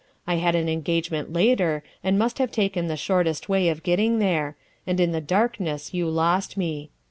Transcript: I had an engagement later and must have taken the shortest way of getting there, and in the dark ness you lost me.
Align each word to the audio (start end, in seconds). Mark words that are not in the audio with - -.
I 0.25 0.37
had 0.37 0.55
an 0.55 0.67
engagement 0.67 1.31
later 1.31 1.83
and 2.03 2.17
must 2.17 2.39
have 2.39 2.51
taken 2.51 2.87
the 2.87 2.97
shortest 2.97 3.47
way 3.49 3.69
of 3.69 3.83
getting 3.83 4.17
there, 4.17 4.55
and 4.87 4.99
in 4.99 5.11
the 5.11 5.21
dark 5.21 5.59
ness 5.59 5.93
you 5.93 6.09
lost 6.09 6.57
me. 6.57 6.89